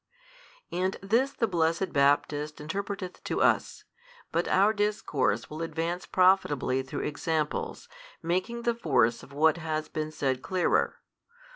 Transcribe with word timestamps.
And 0.71 0.97
this 1.03 1.31
the 1.31 1.45
blessed 1.45 1.93
Baptist 1.93 2.55
interpreteth 2.59 3.23
to 3.25 3.39
us. 3.39 3.83
But 4.31 4.47
our 4.47 4.73
discourse 4.73 5.47
will 5.47 5.61
advance 5.61 6.07
profitably 6.07 6.81
through 6.81 7.01
examples, 7.03 7.87
making 8.23 8.63
the 8.63 8.73
force 8.73 9.21
of 9.21 9.31
what 9.31 9.57
has 9.57 9.89
been 9.89 10.11
said 10.11 10.41
clearer. 10.41 10.97